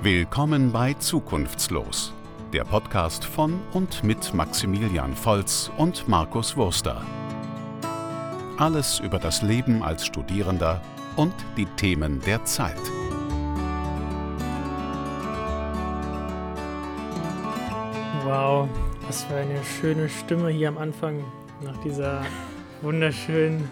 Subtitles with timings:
[0.00, 2.14] Willkommen bei Zukunftslos,
[2.52, 7.04] der Podcast von und mit Maximilian Volz und Markus Wurster.
[8.58, 10.80] Alles über das Leben als Studierender
[11.16, 12.78] und die Themen der Zeit.
[18.22, 18.68] Wow,
[19.04, 21.24] was für eine schöne Stimme hier am Anfang
[21.60, 22.24] nach dieser
[22.82, 23.68] wunderschönen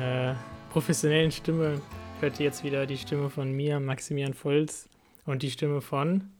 [0.00, 0.32] äh,
[0.70, 1.80] professionellen Stimme
[2.20, 4.89] hört ihr jetzt wieder die Stimme von mir, Maximilian Volz,
[5.30, 6.30] und die Stimme von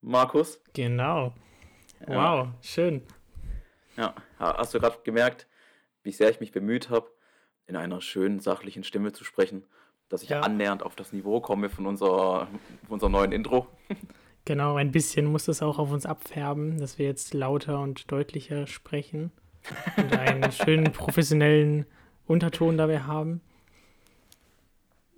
[0.00, 0.60] Markus.
[0.74, 1.34] Genau.
[2.06, 2.42] Ja.
[2.42, 3.02] Wow, schön.
[3.96, 5.48] Ja, hast du gerade gemerkt,
[6.02, 7.10] wie sehr ich mich bemüht habe,
[7.66, 9.64] in einer schönen, sachlichen Stimme zu sprechen,
[10.08, 10.40] dass ich Ja.
[10.40, 12.46] annähernd auf das Niveau komme von, unserer,
[12.86, 13.66] von unserem neuen Intro.
[14.44, 18.66] Genau, ein bisschen muss das auch auf uns abfärben, dass wir jetzt lauter und deutlicher
[18.66, 19.30] sprechen
[19.98, 21.84] und einen schönen professionellen
[22.26, 23.42] Unterton dabei haben.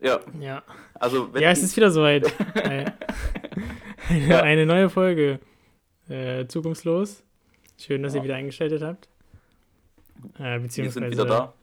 [0.00, 0.62] Ja, Ja,
[0.95, 2.33] also ja es ist wieder soweit.
[2.55, 2.94] Eine,
[4.28, 4.41] Ja.
[4.42, 5.38] eine neue Folge.
[6.08, 7.22] Äh, zukunftslos.
[7.78, 8.25] Schön, dass ihr Ja.
[8.25, 9.08] wieder eingeschaltet habt.
[10.38, 11.55] Äh, wir beziehungsweise, sind wieder da.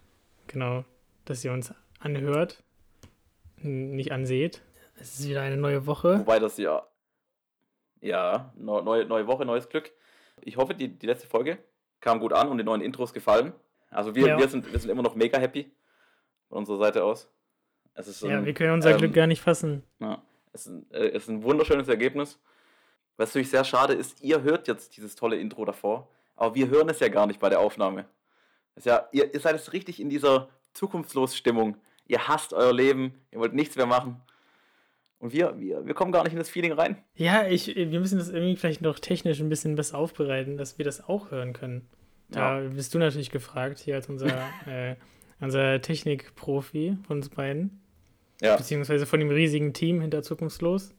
[0.47, 0.85] Genau,
[1.25, 2.63] dass ihr uns anhört,
[3.61, 4.61] nicht anseht.
[4.99, 6.19] Es ist wieder eine neue Woche.
[6.19, 6.87] Wobei das ja,
[8.01, 9.91] ja, neu- neue, neue Woche, neues Glück.
[10.41, 11.57] Ich hoffe, die, die letzte Folge
[11.99, 13.53] kam gut an und die neuen Intros gefallen.
[13.89, 14.37] Also wir, Ja.
[14.39, 15.71] wir, sind, wir sind immer noch mega happy
[16.49, 17.29] von unserer Seite aus.
[18.05, 19.81] Ist Ja, ein- wir können unser ähm, Glück gar nicht fassen.
[19.99, 20.21] Ja,
[20.53, 22.39] es ist, ein, äh, es ist ein wunderschönes Ergebnis.
[23.17, 26.89] Was natürlich sehr schade ist, ihr hört jetzt dieses tolle Intro davor, aber wir hören
[26.89, 28.05] es ja gar nicht bei der Aufnahme.
[28.75, 31.77] Das ist ja, ihr, ihr seid jetzt richtig in dieser Zukunftslos-Stimmung.
[32.05, 34.21] Ihr hasst euer Leben, ihr wollt nichts mehr machen.
[35.19, 37.03] Und wir, wir, wir kommen gar nicht in das Feeling rein.
[37.15, 40.85] Ja, ich, wir müssen das irgendwie vielleicht noch technisch ein bisschen besser aufbereiten, dass wir
[40.85, 41.89] das auch hören können.
[42.29, 44.27] Da bist du natürlich gefragt, hier als unser,
[44.67, 44.95] äh,
[45.39, 47.81] unser Technikprofi von uns beiden,
[48.41, 50.93] Ja, beziehungsweise von dem riesigen Team hinter Zukunftslos.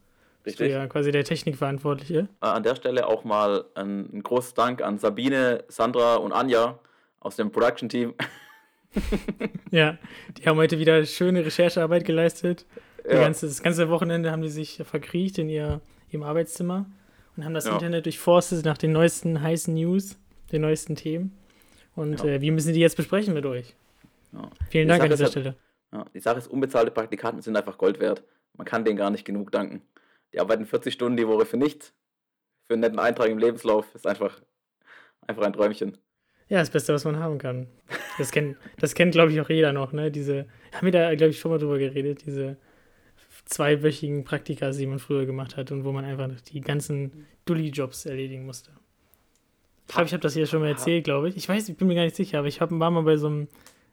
[0.44, 0.78] Bist du richtig.
[0.78, 2.28] ja quasi der Technikverantwortliche.
[2.41, 6.78] Äh, An der Stelle auch mal ein, ein großes Dank an Sabine, Sandra und Anja
[7.21, 8.15] aus dem Production-Team.
[9.71, 9.98] Ja,
[10.38, 12.65] die haben heute wieder schöne Recherchearbeit geleistet.
[13.04, 13.21] Die Ja.
[13.21, 16.87] ganze, das ganze Wochenende haben die sich verkriecht in ihr, ihrem Arbeitszimmer
[17.37, 17.75] und haben das Ja.
[17.75, 20.16] Internet durchforstet nach den neuesten heißen News,
[20.53, 21.37] den neuesten Themen.
[21.94, 22.31] Und Ja.
[22.31, 23.75] äh, wir müssen die jetzt besprechen mit euch.
[24.71, 25.54] Vielen Dank an dieser ist Stelle.
[25.93, 28.22] Ja, die Sache ist, unbezahlte Praktikanten sind einfach Gold wert.
[28.56, 29.82] Man kann denen gar nicht genug danken.
[30.32, 31.94] Die arbeiten 40 Stunden die Woche für nichts.
[32.66, 34.43] Für einen netten Eintrag im Lebenslauf ist einfach,
[35.27, 35.97] einfach ein Träumchen.
[36.48, 37.69] Ja, das Beste, was man haben kann.
[38.19, 40.10] Das kennt, das kennt glaube ich, auch jeder noch, ne?
[40.10, 42.56] Diese, haben wir da, glaube ich, schon mal drüber geredet, diese
[43.44, 48.44] zweiwöchigen Praktika, die man früher gemacht hat und wo man einfach die ganzen Dulli-Jobs erledigen
[48.44, 48.71] musste.
[49.87, 51.37] Ich glaube, ich habe das hier schon mal erzählt, glaube ich.
[51.37, 53.28] Ich weiß, ich bin mir gar nicht sicher, aber ich hab, war mal bei so
[53.28, 53.48] einem,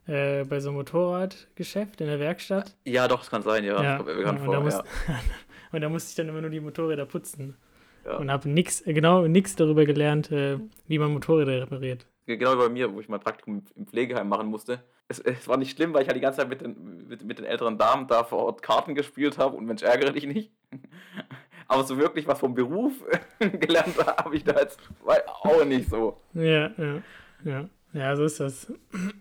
[0.08, 2.76] äh, bei so einem Motorradgeschäft in der Werkstatt.
[2.86, 4.02] Ja, doch, das kann sein, ja.
[4.02, 4.54] bekannt und, vor.
[4.54, 4.64] da ja.
[4.64, 4.84] musste,
[5.72, 7.58] und da musste ich dann immer nur die Motorräder putzen.
[8.06, 8.18] Ja.
[8.18, 12.06] Und habe nix, genau nichts darüber gelernt, äh, wie man Motorräder repariert.
[12.28, 14.84] Genau wie bei mir, wo ich mein Praktikum im Pflegeheim machen musste.
[15.08, 17.38] Es, es war nicht schlimm, weil ich halt die ganze Zeit mit den, mit, mit
[17.38, 20.52] den älteren Damen da vor Ort Karten gespielt habe und Mensch, ärgere dich nicht.
[21.68, 22.94] Aber so wirklich was vom Beruf
[23.40, 26.22] gelernt habe ich da jetzt auch nicht so.
[26.34, 27.02] Ja, ja,
[27.44, 27.70] ja.
[27.94, 28.72] Ja, so ist das.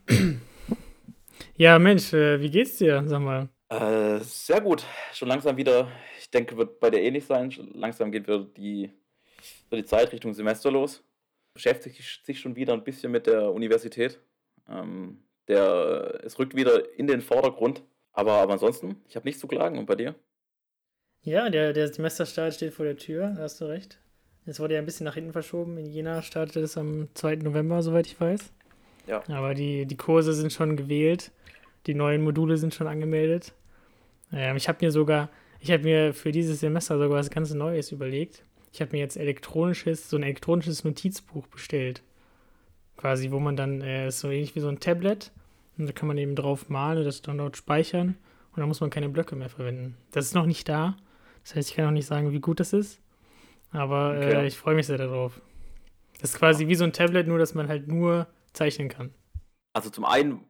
[1.56, 3.03] ja, Mensch, äh, wie geht's dir?
[3.06, 3.49] Sag mal.
[3.69, 4.84] Äh, sehr gut.
[5.12, 7.50] Schon langsam wieder, ich denke, wird bei dir ähnlich sein.
[7.50, 8.91] Schon Langsam geht wieder die,
[9.69, 11.03] wieder die Zeit Richtung Semester los.
[11.54, 14.21] Beschäftigt sich schon wieder ein bisschen mit der Universität.
[14.69, 17.83] Ähm, der, es rückt wieder in den Vordergrund.
[18.12, 19.78] Aber, aber ansonsten, ich habe nichts zu klagen.
[19.78, 20.15] Und bei dir?
[21.22, 23.99] Ja, der, der Semesterstart steht vor der Tür, da hast du recht.
[24.47, 25.78] Es wurde ja ein bisschen nach hinten verschoben.
[25.78, 27.37] In Jena startet es am 2.
[27.37, 28.53] November, soweit ich weiß.
[29.06, 29.22] Ja.
[29.28, 31.31] Aber die, die Kurse sind schon gewählt.
[31.87, 33.53] Die neuen Module sind schon angemeldet.
[34.32, 35.28] Ähm, ich habe mir sogar,
[35.60, 38.44] ich habe mir für dieses Semester sogar was ganz Neues überlegt.
[38.72, 42.03] Ich habe mir jetzt elektronisches, so ein elektronisches Notizbuch bestellt.
[42.97, 45.31] Quasi, wo man dann, äh, ist so ähnlich wie so ein Tablet.
[45.76, 48.16] Und da kann man eben drauf malen und das dann dort speichern.
[48.53, 49.97] Und dann muss man keine Blöcke mehr verwenden.
[50.12, 50.97] Das ist noch nicht da.
[51.42, 53.00] Das heißt, ich kann auch nicht sagen, wie gut das ist.
[53.72, 54.47] Aber äh, Okay.
[54.47, 55.41] ich freue mich sehr darauf.
[56.21, 59.12] Das ist quasi wie so ein Tablet, nur dass man halt nur zeichnen kann.
[59.72, 60.45] Also zum einen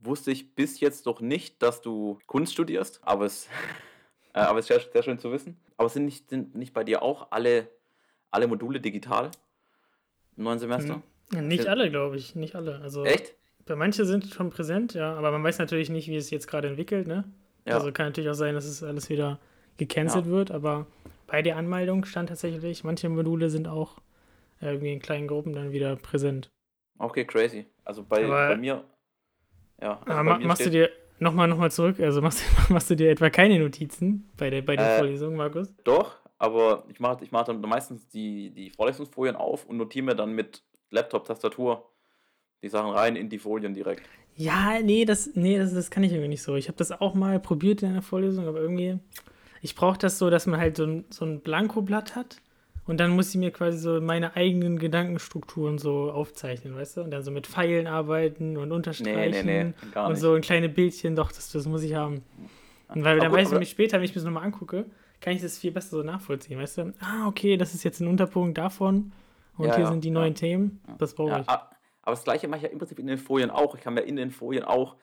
[0.00, 3.48] wusste ich bis jetzt noch nicht, dass du Kunst studierst, aber es,
[4.34, 5.56] äh, aber es ist sehr, sehr schön zu wissen.
[5.76, 7.68] Aber sind nicht, sind nicht bei dir auch alle,
[8.30, 9.30] alle Module digital
[10.36, 10.96] im neuen Semester?
[11.32, 11.48] Mhm.
[11.48, 12.34] Nicht alle, glaube ich.
[12.34, 12.80] Nicht alle.
[12.80, 13.34] Also Echt?
[13.64, 16.68] bei manchen sind schon präsent, ja, aber man weiß natürlich nicht, wie es jetzt gerade
[16.68, 17.24] entwickelt, ne?
[17.66, 17.76] Ja.
[17.76, 19.38] Also kann natürlich auch sein, dass es alles wieder
[19.78, 20.30] gecancelt Ja.
[20.30, 20.86] wird, aber
[21.26, 23.98] bei der Anmeldung stand tatsächlich, manche Module sind auch
[24.60, 26.50] äh, irgendwie in kleinen Gruppen dann wieder präsent.
[26.98, 27.66] Okay, crazy.
[27.84, 28.84] Also bei, Aber- bei mir.
[29.82, 32.88] Ja, also ma mir machst du steht- dir nochmal noch mal zurück, also machst, machst
[32.90, 35.74] du dir etwa keine Notizen bei der, bei der Äh, Vorlesung, Markus?
[35.84, 40.14] Doch, aber ich mache ich mach dann meistens die, die Vorlesungsfolien auf und notiere mir
[40.14, 41.88] dann mit Laptop, Tastatur
[42.62, 44.02] die Sachen rein in die Folien direkt.
[44.36, 46.56] Ja, nee, das, nee, das, das kann ich irgendwie nicht so.
[46.56, 48.98] Ich habe das auch mal probiert in einer Vorlesung, aber irgendwie,
[49.60, 52.38] ich brauche das so, dass man halt so ein, so ein Blankoblatt hat
[52.86, 57.00] und dann muss ich mir quasi so meine eigenen Gedankenstrukturen so aufzeichnen, weißt du?
[57.02, 60.20] Und dann so mit Pfeilen arbeiten und unterstreichen nee, gar und nicht.
[60.20, 62.22] so ein kleine Bildchen, doch, das, das muss ich haben.
[62.88, 64.84] Und weil Aber dann gut, weiß ich nämlich später, wenn ich mir das nochmal angucke,
[65.20, 66.92] kann ich das viel besser so nachvollziehen, weißt du?
[67.00, 69.12] Ah, okay, das ist jetzt ein Unterpunkt davon
[69.56, 70.14] und Ja, hier ja, sind die ja.
[70.14, 71.48] neuen Themen, das brauche ich.
[71.48, 71.70] aber
[72.04, 73.74] das gleiche mache ich ja im Prinzip in den Folien auch.
[73.74, 74.96] Ich kann mir in den Folien auch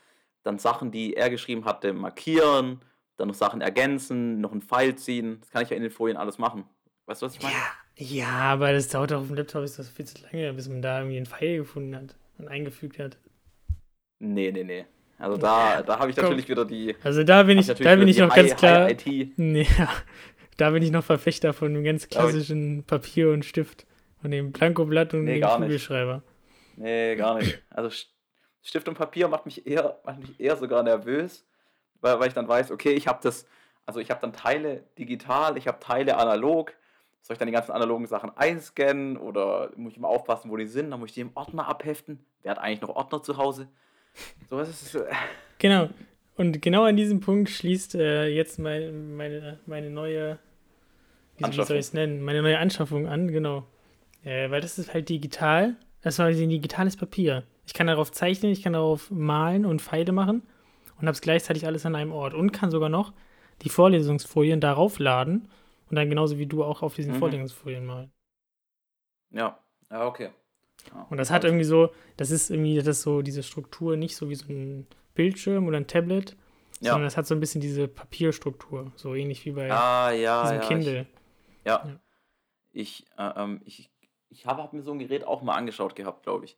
[0.44, 2.80] dann Sachen, die er geschrieben hatte, markieren,
[3.18, 5.38] dann noch Sachen ergänzen, noch einen Pfeil ziehen.
[5.42, 6.66] Das kann ich ja in den Folien alles machen.
[7.12, 7.56] Weißt du, was ich meine?
[7.98, 11.00] Ja, aber das dauert auf dem Laptop ist das viel zu lange, bis man da
[11.00, 13.18] irgendwie einen Pfeil gefunden hat und eingefügt hat.
[14.20, 14.86] Nee, nee, nee.
[15.18, 16.24] Also da, da habe ich Komm.
[16.26, 16.96] natürlich wieder die.
[17.04, 18.86] Also da bin ich, natürlich da bin ich noch ganz klar.
[18.86, 19.28] High.
[19.36, 19.90] Nee, ja,
[20.56, 22.10] da bin ich noch Verfechter von dem ganz ich.
[22.10, 23.86] klassischen Papier und Stift.
[24.22, 25.50] Von dem Blankoblatt und Nee, dem.
[25.50, 26.24] Kugelschreiber.
[26.78, 27.62] Nee, gar nicht.
[27.72, 28.08] Also St-
[28.62, 31.46] Stift und Papier macht mich eher, macht mich eher sogar nervös,
[32.00, 33.46] weil, weil ich dann weiß, okay, ich habe das,
[33.86, 36.74] also ich habe dann Teile digital, ich habe Teile analog.
[37.22, 40.66] Soll ich dann die ganzen analogen Sachen einscannen oder muss ich mal aufpassen, wo die
[40.66, 40.92] sind?
[40.92, 42.26] Dann muss ich die im Ordner abheften.
[42.42, 43.68] Wer hat eigentlich noch Ordner zu Hause?
[44.50, 44.96] So was ist es.
[44.96, 45.12] äh,
[45.60, 45.90] Genau.
[46.36, 50.40] Und genau an diesem Punkt schließt äh, jetzt mein, meine, meine neue,
[51.38, 53.68] wie, soll ich es nennen, meine neue Anschaffung an, genau.
[54.24, 55.76] Äh, weil das ist halt digital.
[56.02, 57.44] Das war ein digitales Papier.
[57.68, 60.42] Ich kann darauf zeichnen, ich kann darauf malen und Pfeile machen
[61.00, 63.14] und habe es gleichzeitig alles an einem Ort und kann sogar noch
[63.62, 65.48] die Vorlesungsfolien darauf laden
[65.92, 67.20] und dann genauso wie du auch auf diesen Mhm.
[67.20, 68.12] Vorlesungsfolien malen.
[69.30, 69.60] Ja,
[69.90, 70.30] ja, okay.
[70.94, 74.30] Ja, Und das hat irgendwie so, das ist irgendwie das so diese Struktur, nicht so
[74.30, 76.36] wie so ein Bildschirm oder ein Tablet,
[76.80, 76.94] Ja.
[76.94, 80.62] sondern es hat so ein bisschen diese Papierstruktur, so ähnlich wie bei Ah, ja, diesem
[80.62, 80.68] ja.
[80.68, 81.02] Kindle.
[81.02, 81.86] Ich, ja.
[81.86, 82.00] Ja.
[82.74, 83.92] Ich, äh, ähm, ich,
[84.30, 86.58] ich habe hab mir so ein Gerät auch mal angeschaut gehabt, glaube ich.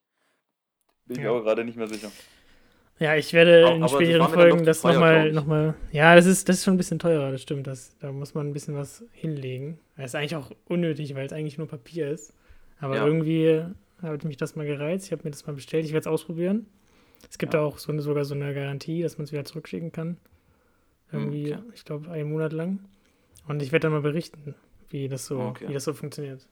[1.05, 2.11] Bin mir aber gerade nicht mehr sicher.
[2.99, 6.57] Ja, ich werde Aber- in späteren Folgen das nochmal, noch mal, ja, das ist, das
[6.57, 9.79] ist schon ein bisschen teurer, das stimmt, das, da muss man ein bisschen was hinlegen.
[9.97, 12.33] Das ist eigentlich auch unnötig, weil es eigentlich nur Papier ist.
[12.79, 13.05] Aber Ja.
[13.05, 13.63] irgendwie
[14.01, 16.67] hat mich das mal gereizt, ich habe mir das mal bestellt, ich werde es ausprobieren.
[17.29, 17.61] Es gibt Ja.
[17.61, 20.17] da auch so eine, sogar so eine Garantie, dass man es wieder zurückschicken kann.
[21.11, 21.63] Irgendwie, okay.
[21.73, 22.79] ich glaube, einen Monat lang.
[23.47, 24.55] Und ich werde dann mal berichten,
[24.89, 25.67] wie das so, Okay.
[25.67, 26.47] wie das so funktioniert.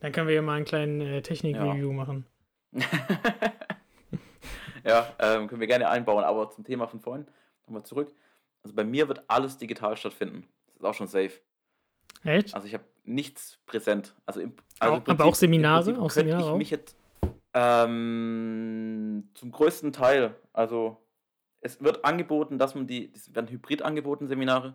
[0.00, 2.24] Dann können wir ja mal einen kleinen äh, Technik-Review machen.
[4.84, 7.26] ja, ähm, können wir gerne einbauen, aber zum Thema von vorhin,
[7.66, 8.12] nochmal zurück.
[8.62, 10.46] Also bei mir wird alles digital stattfinden.
[10.66, 11.32] Das ist auch schon safe.
[12.24, 12.54] Echt?
[12.54, 14.14] Also ich habe nichts präsent.
[14.26, 15.98] Also im, also Auch- aber auch Seminare?
[15.98, 16.56] Auch Seminare ich auch?
[16.56, 16.96] mich jetzt
[17.54, 20.96] ähm, zum größten Teil, also
[21.60, 24.74] es wird angeboten, dass man die, es werden hybrid angeboten, Seminare.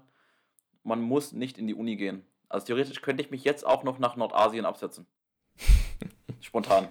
[0.83, 2.23] Man muss nicht in die Uni gehen.
[2.47, 5.07] Also theoretisch könnte ich mich jetzt auch noch nach Nordasien absetzen.
[6.41, 6.89] Spontan.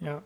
[0.00, 0.22] Ja.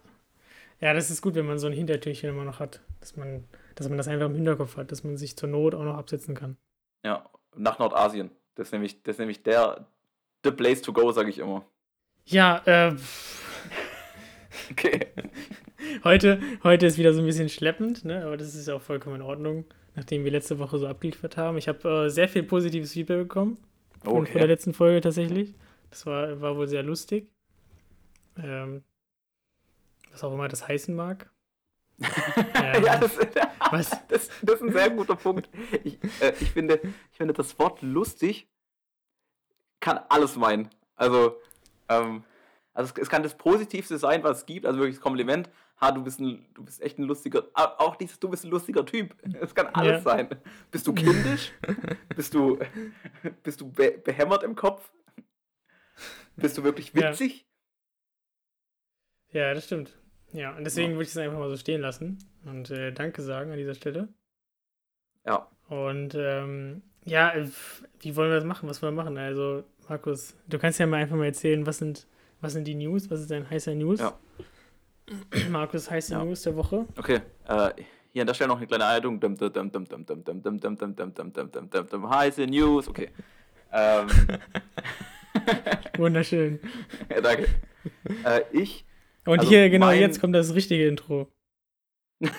[0.82, 2.80] Ja, das ist gut, wenn man so ein Hintertürchen immer noch hat.
[3.00, 3.44] Dass man,
[3.76, 6.34] dass man das einfach im Hinterkopf hat, dass man sich zur Not auch noch absetzen
[6.34, 6.56] kann.
[7.04, 7.24] Ja,
[7.56, 8.30] nach Nordasien.
[8.56, 9.86] Das ist nämlich, das ist nämlich der
[10.44, 11.64] the place to go, sage ich immer.
[12.26, 12.94] Ja, äh,
[14.70, 15.06] Okay.
[16.04, 18.24] heute, heute ist wieder so ein bisschen schleppend, ne?
[18.24, 19.64] aber das ist ja auch vollkommen in Ordnung,
[19.94, 21.56] nachdem wir letzte Woche so abgeliefert haben.
[21.58, 23.56] Ich habe äh, sehr viel positives Feedback bekommen
[24.04, 24.46] von, von der Okay.
[24.46, 25.54] letzten Folge tatsächlich.
[25.90, 27.28] Das war, war wohl sehr lustig.
[28.42, 28.82] Ähm,
[30.12, 31.30] was auch immer das heißen mag.
[32.54, 33.18] Ähm, ja, das,
[33.70, 33.90] Was?
[34.08, 35.48] das, das ist ein sehr guter Punkt.
[35.84, 38.48] Ich, äh, ich, finde, ich finde, das Wort lustig
[39.80, 40.68] kann alles meinen.
[40.96, 41.40] Also,
[41.88, 42.24] ähm,
[42.72, 45.50] also es, es kann das Positivste sein, was es gibt, also wirklich das Kompliment.
[45.80, 48.84] Ha, du bist, ein, du bist echt ein lustiger, auch dieses, du bist ein lustiger
[48.86, 49.14] Typ.
[49.40, 50.00] Es kann alles Ja.
[50.00, 50.28] sein.
[50.70, 51.52] Bist du kindisch?
[52.16, 52.58] bist du,
[53.42, 54.92] bist du be behämmert im Kopf?
[56.36, 57.10] Bist du wirklich Ja.
[57.10, 57.46] witzig?
[59.30, 59.98] Ja, das stimmt.
[60.32, 60.96] Ja, und deswegen ja.
[60.96, 64.08] würde ich es einfach mal so stehen lassen und äh, Danke sagen an dieser Stelle.
[65.26, 65.46] Ja.
[65.68, 67.32] Und ähm, ja,
[68.00, 68.68] wie wollen wir das machen?
[68.68, 69.18] Was wollen wir machen?
[69.18, 72.06] Also, Markus, du kannst ja mal einfach mal erzählen, was sind,
[72.40, 73.10] was sind die News?
[73.10, 74.00] Was ist dein heißer News?
[74.00, 74.18] Ja.
[75.50, 76.24] Markus, heiße ja.
[76.24, 76.86] News der Woche.
[76.96, 77.70] Okay, äh,
[78.12, 79.20] hier an der Stelle noch eine kleine Einleitung.
[82.10, 83.10] Heiße News, okay.
[83.72, 84.06] Ähm.
[85.96, 86.60] Wunderschön.
[87.08, 87.48] ja, danke.
[88.24, 88.84] Äh, ich
[89.24, 91.28] und Also hier, genau, mein- jetzt kommt das richtige Intro.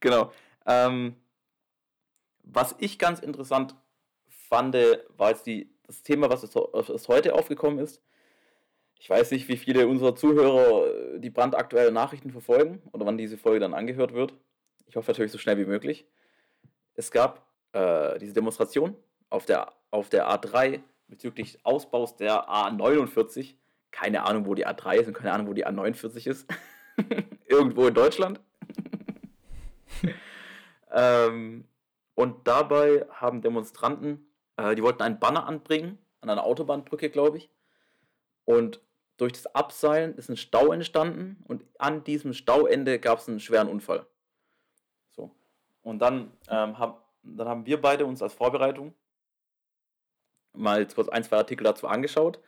[0.00, 0.32] genau.
[0.66, 1.16] Ähm,
[2.42, 3.74] was ich ganz interessant
[4.28, 4.76] fand,
[5.16, 8.02] war jetzt die, das Thema, was es, was heute aufgekommen ist.
[8.98, 13.36] Ich weiß nicht, wie viele unserer Zuhörer äh, die brandaktuellen Nachrichten verfolgen oder wann diese
[13.38, 14.34] Folge dann angehört wird.
[14.86, 16.06] Ich hoffe natürlich so schnell wie möglich.
[16.94, 18.96] Es gab äh, diese Demonstration
[19.30, 23.54] auf der, auf der A3 bezüglich Ausbaus der A49.
[23.92, 26.50] Keine Ahnung, wo die A3 ist und keine Ahnung, wo die A49 ist.
[27.46, 28.40] Irgendwo in Deutschland.
[30.90, 31.68] ähm,
[32.14, 37.50] und dabei haben Demonstranten, äh, die wollten einen Banner anbringen, an einer Autobahnbrücke, glaube ich.
[38.44, 38.80] Und
[39.18, 43.68] durch das Abseilen ist ein Stau entstanden und an diesem Stauende gab es einen schweren
[43.68, 44.06] Unfall.
[45.10, 45.34] So.
[45.82, 48.94] Und dann, ähm, hab, dann haben wir beide uns als Vorbereitung
[50.54, 52.40] mal kurz ein, zwei Artikel dazu angeschaut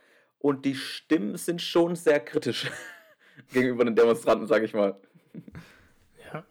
[0.45, 2.71] und die Stimmen sind schon sehr kritisch
[3.55, 4.95] gegenüber den Demonstranten, sage ich mal.
[6.31, 6.45] Ja.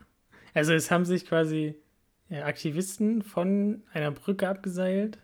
[0.55, 1.75] Also es haben sich quasi
[2.31, 5.19] Aktivisten von einer Brücke abgeseilt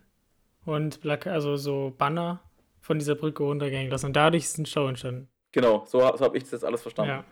[0.65, 2.43] und also so Banner
[2.79, 4.05] von dieser Brücke runtergehen lassen.
[4.05, 5.29] Und dadurch ist ein Stau entstanden.
[5.51, 7.23] Genau, so, so habe ich das jetzt alles verstanden.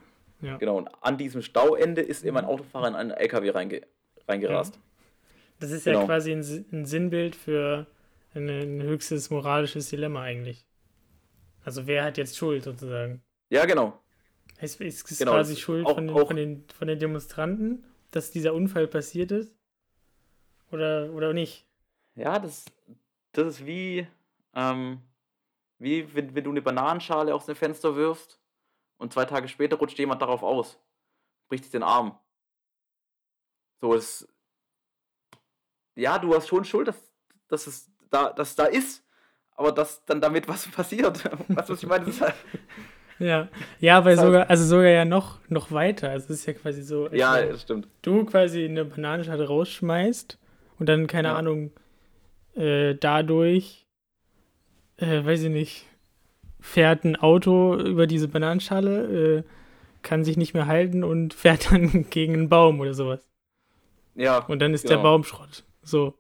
[0.42, 0.50] Ja.
[0.50, 0.58] ja.
[0.58, 3.82] Genau, und an diesem Stauende ist eben ein Autofahrer in einen LKW reinge
[4.28, 4.76] reingerast.
[4.76, 4.82] Ja.
[5.60, 6.00] Das ist genau.
[6.00, 7.86] ja quasi ein, ein Sinnbild für
[8.34, 10.67] ein, ein, höchstes moralisches Dilemma eigentlich.
[11.68, 13.22] Also wer hat jetzt Schuld sozusagen?
[13.50, 14.02] Ja, genau.
[14.58, 18.32] Es ist, ist genau, quasi Schuld auch, von, den, von, den, von den Demonstranten, dass
[18.32, 19.54] dieser Unfall passiert ist?
[20.72, 21.68] Oder, oder nicht?
[22.16, 22.64] Ja, das,
[23.34, 24.08] das ist wie,
[24.54, 25.02] ähm,
[25.78, 28.40] wie wenn, wenn du eine Bananenschale aus dem Fenster wirfst
[28.96, 30.80] und zwei Tage später rutscht jemand darauf aus,
[31.50, 32.18] bricht sich den Arm.
[33.82, 34.26] So ist.
[35.96, 37.12] Ja, du hast schon Schuld, dass,
[37.50, 39.06] dass, es, da, dass es da ist,
[39.58, 41.26] aber dass dann damit was passiert.
[41.50, 42.06] weißt du, was ich meine?
[42.06, 42.36] Halt,
[43.20, 43.50] ja,
[43.80, 46.12] ja, weil sogar, also sogar ja noch, noch weiter.
[46.12, 47.10] Also es ist ja quasi so.
[47.12, 47.88] Ja, das stimmt.
[48.02, 50.38] Du quasi eine Bananenschale rausschmeißt
[50.80, 51.36] und dann, keine ja.
[51.36, 51.72] Ahnung,
[52.56, 53.88] äh, dadurch,
[54.98, 55.86] äh, weiß ich nicht,
[56.60, 59.44] fährt ein Auto über diese Bananenschale, äh,
[60.04, 63.28] kann sich nicht mehr halten und fährt dann gegen einen Baum oder sowas.
[64.16, 64.40] Ja.
[64.46, 64.96] Und dann ist genau.
[64.96, 65.64] der Baum Schrott.
[65.82, 66.16] So.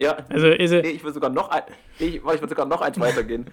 [0.00, 1.62] Ja, also ist nee, ich würde sogar noch ein,
[1.98, 3.46] ich, ich würde sogar noch eins weitergehen.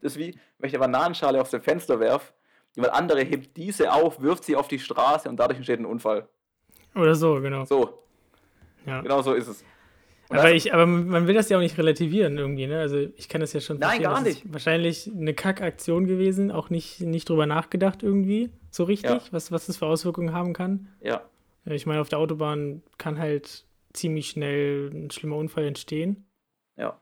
[0.00, 2.32] Das ist wie, wenn ich eine Bananenschale aus dem Fenster werfe,
[2.74, 6.28] jemand andere hebt diese auf, wirft sie auf die Straße und dadurch entsteht ein Unfall.
[6.94, 7.64] Oder so, genau.
[7.66, 8.02] So.
[8.86, 9.02] Ja.
[9.02, 9.64] Genau so ist es.
[10.30, 12.80] aber, ich, aber man will das ja auch nicht relativieren irgendwie, ne?
[12.80, 14.50] Also ich kann das ja schon Nein, gar nicht.
[14.50, 19.32] wahrscheinlich eine Kackaktion gewesen, auch nicht, nicht drüber nachgedacht irgendwie, so richtig, ja.
[19.32, 20.88] was, was das für Auswirkungen haben kann.
[21.02, 21.20] Ja.
[21.66, 26.30] Ich meine, auf der Autobahn kann halt ziemlich schnell ein schlimmer Unfall entstehen.
[26.76, 27.00] Ja.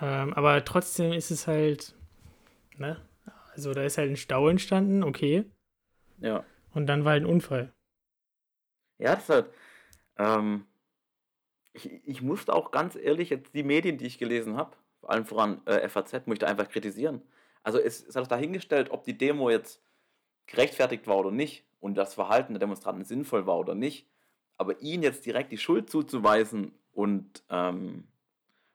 [0.00, 1.94] Ähm, aber trotzdem ist es halt,
[2.76, 3.00] ne?
[3.52, 5.44] Also da ist halt ein Stau entstanden, okay.
[6.18, 6.44] Ja.
[6.72, 7.72] Und dann war halt ein Unfall.
[8.98, 9.50] Ja, das ist halt.
[10.18, 10.66] Ähm,
[11.72, 15.26] ich, ich musste auch ganz ehrlich jetzt die Medien, die ich gelesen habe, vor allem
[15.26, 17.22] voran äh, FAZ, möchte einfach kritisieren.
[17.62, 19.82] Also es, es hat dahingestellt, ob die Demo jetzt
[20.46, 24.08] gerechtfertigt war oder nicht und das Verhalten der Demonstranten sinnvoll war oder nicht.
[24.62, 28.04] Aber ihnen jetzt direkt die Schuld zuzuweisen und, ähm,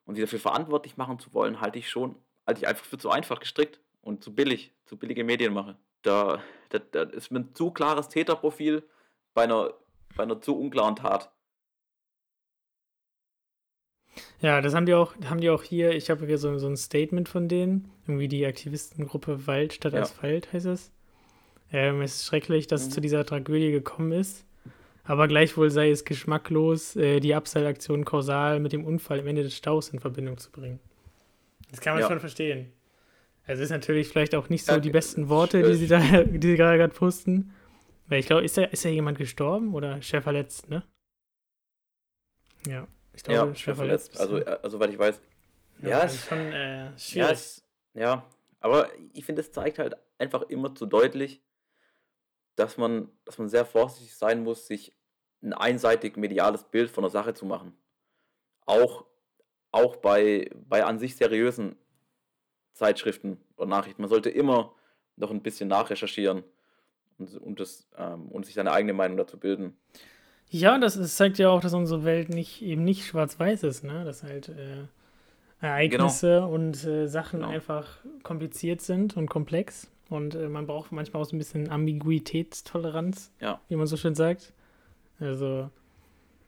[0.06, 2.16] und sie dafür verantwortlich machen zu wollen, halte ich schon,
[2.46, 5.78] halte ich einfach für zu einfach gestrickt und zu billig, zu billige Medienmache.
[6.02, 8.84] Da, da, da ist mir ein zu klares Täterprofil
[9.34, 9.74] bei einer,
[10.16, 11.32] bei einer zu unklaren Tat.
[14.42, 16.76] Ja, das haben die auch, haben die auch hier, ich habe hier so, so ein
[16.76, 20.02] Statement von denen, irgendwie die Aktivistengruppe Wald statt ja.
[20.02, 20.92] Asphalt heißt es.
[21.72, 22.88] Ähm, es ist schrecklich, dass mhm.
[22.88, 24.47] es zu dieser Tragödie gekommen ist.
[25.08, 29.56] Aber gleichwohl sei es geschmacklos, äh, die Abseilaktion kausal mit dem Unfall am Ende des
[29.56, 30.82] Staus in Verbindung zu bringen.
[31.72, 32.10] Das kann man ja.
[32.10, 32.74] schon verstehen.
[33.46, 36.46] Also ist natürlich vielleicht auch nicht so ja, die besten Worte, die sie da, die
[36.46, 37.54] sie gerade posten.
[38.08, 40.84] Weil ich glaube, ist da, ist da jemand gestorben oder schwer verletzt, ne?
[42.68, 44.20] Ja, ich glaube, ja, schwer verletzt.
[44.20, 45.22] Also, äh, soweit ich weiß.
[45.84, 47.28] Ja, ja ist schon äh, schwierig.
[47.28, 48.26] Ja, es, ja,
[48.60, 51.42] aber ich finde, es zeigt halt einfach immer zu deutlich,
[52.58, 54.97] dass man, dass man sehr vorsichtig sein muss, sich
[55.42, 57.74] ein einseitig mediales Bild von der Sache zu machen.
[58.66, 59.06] Auch,
[59.72, 61.76] auch bei, bei an sich seriösen
[62.74, 64.02] Zeitschriften oder Nachrichten.
[64.02, 64.74] Man sollte immer
[65.16, 66.44] noch ein bisschen nachrecherchieren
[67.18, 69.78] und, und, das, ähm, und sich seine eigene Meinung dazu bilden.
[70.50, 74.06] Ja, das, das zeigt ja auch, dass unsere Welt nicht eben nicht schwarz-weiß ist, ne?
[74.06, 74.86] Dass halt äh,
[75.60, 76.54] Ereignisse genau.
[76.54, 77.52] und äh, Sachen genau.
[77.52, 77.88] einfach
[78.24, 79.90] kompliziert sind und komplex.
[80.10, 83.60] Und äh, man braucht manchmal auch so ein bisschen Ambiguitätstoleranz, ja.
[83.68, 84.54] wie man so schön sagt.
[85.20, 85.70] Also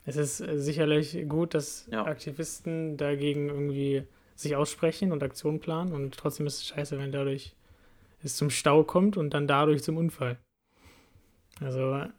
[0.06, 2.06] es ist äh, sicherlich gut, dass ja.
[2.06, 4.04] Aktivisten dagegen irgendwie
[4.36, 7.56] sich aussprechen und Aktionen planen und trotzdem ist es scheiße, wenn dadurch
[8.24, 10.38] es zum Stau kommt und dann dadurch zum Unfall.
[11.62, 12.14] Also, ja,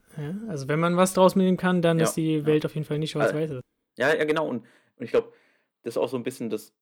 [0.49, 2.05] also wenn man was draus mitnehmen kann, dann ja.
[2.05, 3.61] ist die Welt auf jeden Fall nicht schwarz-weiß.
[3.97, 4.47] Ja, ja, genau.
[4.47, 4.67] Und,
[4.97, 5.33] und ich glaube,
[5.83, 6.75] das ist auch so ein bisschen das,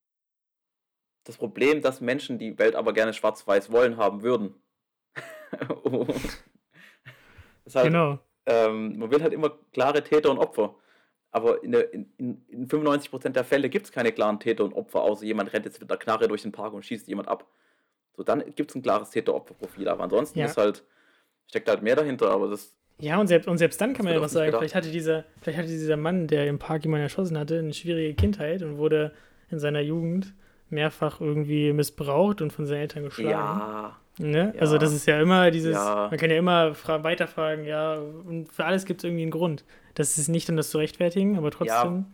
[1.24, 4.54] das Problem, dass Menschen die Welt aber gerne schwarz-weiß wollen haben würden.
[7.74, 8.18] halt, genau.
[8.48, 10.74] Ähm, man will halt immer klare Täter und Opfer.
[11.30, 15.02] Aber in, der, in, in 95% der Fälle gibt es keine klaren Täter und Opfer,
[15.02, 17.46] außer jemand rennt jetzt mit der Knarre durch den Park und schießt jemand ab.
[18.16, 19.88] So, dann gibt es ein klares Täter-Opfer-Profil.
[19.88, 20.46] Aber ansonsten ja.
[20.46, 20.82] ist halt,
[21.46, 22.74] steckt halt mehr dahinter, aber das.
[22.98, 24.50] Ja, und selbst, und selbst dann kann man ja was sagen.
[24.56, 28.14] Vielleicht hatte, dieser, vielleicht hatte dieser Mann, der im Park jemanden erschossen hatte, eine schwierige
[28.14, 29.12] Kindheit und wurde
[29.50, 30.34] in seiner Jugend
[30.70, 33.30] mehrfach irgendwie missbraucht und von seinen Eltern geschlagen.
[33.30, 33.96] Ja.
[34.18, 34.52] Ne?
[34.54, 34.60] ja.
[34.60, 36.08] Also das ist ja immer dieses, ja.
[36.10, 39.64] man kann ja immer weiterfragen, ja, und für alles gibt es irgendwie einen Grund.
[39.94, 42.04] Das ist nicht, um das zu rechtfertigen, aber trotzdem ja.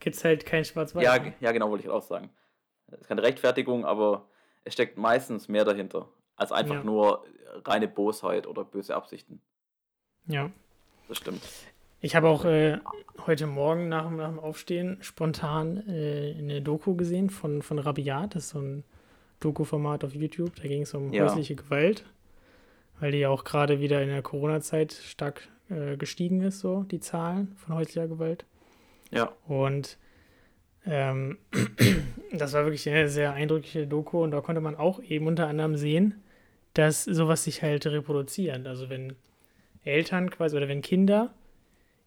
[0.00, 1.04] gibt es halt kein Schwarz-Weiß.
[1.04, 2.30] Ja, ja, genau, wollte ich auch sagen.
[2.88, 4.28] Es ist keine Rechtfertigung, aber
[4.64, 6.84] es steckt meistens mehr dahinter, als einfach ja.
[6.84, 7.24] nur
[7.64, 9.40] reine Bosheit oder böse Absichten.
[10.26, 10.50] Ja.
[11.08, 11.42] Das stimmt.
[12.00, 12.78] Ich habe auch äh,
[13.26, 18.34] heute Morgen nach, nach, dem Aufstehen spontan äh, eine Doku gesehen von, von Rabiat.
[18.34, 18.84] Das ist so ein
[19.44, 20.54] Doku-Format auf YouTube.
[20.56, 21.24] Da ging es um ja.
[21.24, 22.04] häusliche Gewalt,
[23.00, 27.00] weil die ja auch gerade wieder in der Corona-Zeit stark äh, gestiegen ist, so die
[27.00, 28.44] Zahlen von häuslicher Gewalt.
[29.10, 29.32] Ja.
[29.46, 29.98] Und
[30.86, 31.38] ähm,
[32.32, 35.76] das war wirklich eine sehr eindrückliche Doku und da konnte man auch eben unter anderem
[35.76, 36.22] sehen,
[36.74, 38.66] dass sowas sich halt reproduziert.
[38.66, 39.14] Also wenn
[39.84, 41.34] Eltern quasi oder wenn Kinder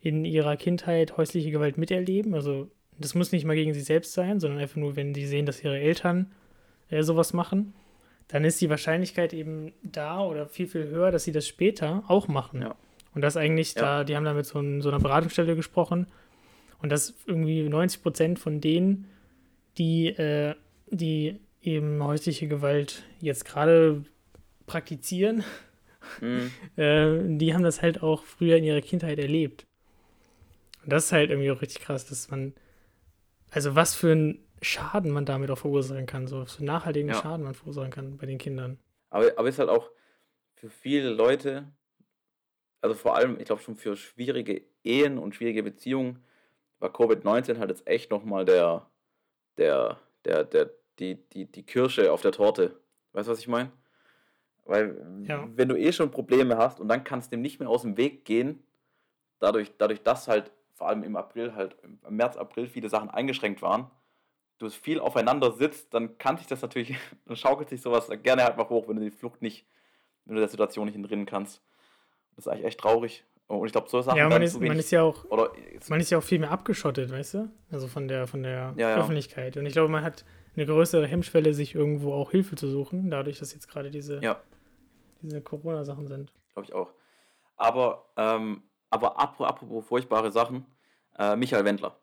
[0.01, 2.35] in ihrer Kindheit häusliche Gewalt miterleben.
[2.35, 5.45] Also das muss nicht mal gegen sie selbst sein, sondern einfach nur, wenn die sehen,
[5.45, 6.31] dass ihre Eltern
[6.95, 7.73] äh, sowas machen,
[8.27, 12.27] dann ist die Wahrscheinlichkeit eben da oder viel, viel höher, dass sie das später auch
[12.27, 12.61] machen.
[12.61, 12.75] Ja.
[13.13, 13.81] Und das eigentlich ja.
[13.81, 16.07] da, die haben da mit so, ein, so, einer Beratungsstelle gesprochen
[16.81, 19.07] und dass irgendwie 90 Prozent von denen,
[19.77, 20.55] die, äh,
[20.87, 24.03] die eben häusliche Gewalt jetzt gerade
[24.65, 25.43] praktizieren,
[26.19, 26.51] mhm.
[26.77, 29.65] äh, die haben das halt auch früher in ihrer Kindheit erlebt.
[30.83, 32.53] Und das ist halt irgendwie auch richtig krass, dass man,
[33.49, 37.15] also was für einen Schaden man damit auch verursachen kann, so für nachhaltigen ja.
[37.15, 38.79] Schaden man verursachen kann bei den Kindern.
[39.09, 39.91] Aber, aber ist halt auch
[40.55, 41.71] für viele Leute,
[42.81, 46.23] also vor allem, ich glaube schon für schwierige Ehen und schwierige Beziehungen,
[46.79, 48.89] war Covid-19 halt jetzt echt nochmal der,
[49.57, 52.79] der, der, der, die, die, die Kirsche auf der Torte.
[53.13, 53.71] Weißt du, was ich meine?
[54.65, 55.47] Weil, ja.
[55.55, 57.97] wenn du eh schon Probleme hast und dann kannst du dem nicht mehr aus dem
[57.97, 58.63] Weg gehen,
[59.39, 63.61] dadurch, dadurch dass halt vor allem im April halt, im März, April viele Sachen eingeschränkt
[63.61, 63.91] waren,
[64.57, 68.57] du viel aufeinander sitzt, dann kann sich das natürlich, dann schaukelt sich sowas gerne halt
[68.57, 69.67] mal hoch, wenn du die Flucht nicht,
[70.25, 71.61] wenn du der Situation nicht entrinnen kannst.
[72.35, 73.25] Das ist eigentlich echt traurig.
[73.47, 75.51] Und ich glaube, so Sachen ja, man ist, man ist ja auch, oder,
[75.87, 77.51] man ist ja auch viel mehr abgeschottet, weißt du?
[77.69, 79.55] Also von der, von der ja, Öffentlichkeit.
[79.57, 83.37] Und ich glaube, man hat eine größere Hemmschwelle, sich irgendwo auch Hilfe zu suchen, dadurch,
[83.37, 84.41] dass jetzt gerade diese, ja.
[85.21, 86.33] diese Corona-Sachen sind.
[86.53, 86.91] Glaube ich auch.
[87.55, 90.65] Aber ähm, aber apropos furchtbare Sachen,
[91.17, 91.99] äh, Michael Wendler.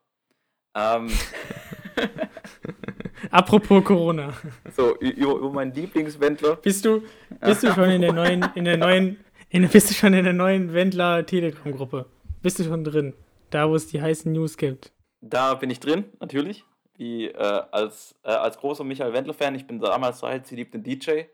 [0.74, 1.08] Ähm,
[3.30, 4.32] apropos Corona.
[4.74, 6.56] So, über, über meinen Lieblingswendler.
[6.56, 7.02] Bist du,
[7.40, 9.18] bist du schon in der neuen, in der neuen,
[9.50, 12.06] in, bist du schon in der neuen Wendler Telegram-Gruppe?
[12.42, 13.14] Bist du schon drin?
[13.50, 14.92] Da, wo es die heißen News gibt.
[15.20, 16.64] Da bin ich drin, natürlich.
[16.96, 20.74] Wie äh, als, äh, als großer Michael Wendler-Fan, ich bin damals so alt, sie liebt
[20.74, 21.24] den DJ.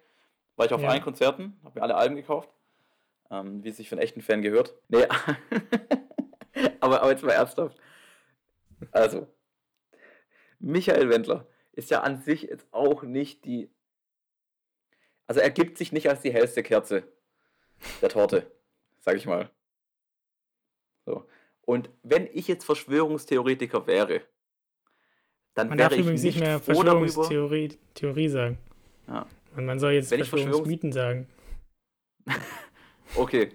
[0.57, 0.88] War ich auf ja.
[0.88, 2.48] allen Konzerten, habe mir alle Alben gekauft
[3.31, 4.74] ähm, wie es sich für einen echten Fan gehört.
[4.88, 5.07] Nee,
[6.81, 7.76] aber, aber jetzt mal ernsthaft.
[8.92, 9.26] Also,
[10.59, 13.71] Michael Wendler ist ja an sich jetzt auch nicht die.
[15.27, 17.05] Also, er gibt sich nicht als die hellste Kerze
[18.01, 18.51] der Torte,
[18.99, 19.51] sag ich mal.
[21.05, 21.27] So.
[21.62, 24.23] Und wenn ich jetzt Verschwörungstheoretiker wäre,
[25.55, 28.59] dann man wäre ich nicht, nicht mehr Verschwörungstheorie Theorie sagen.
[29.07, 29.27] Ja.
[29.57, 31.29] Und man soll jetzt Verschwörungsmythen sagen.
[33.14, 33.51] Okay.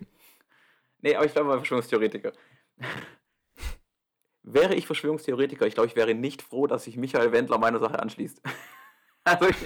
[1.02, 2.34] Nee, aber ich bleibe mal Verschwörungstheoretiker.
[4.44, 8.00] Wäre ich Verschwörungstheoretiker, ich glaube, ich wäre nicht froh, dass sich Michael Wendler meiner Sache
[8.00, 8.42] anschließt.
[9.24, 9.56] also ich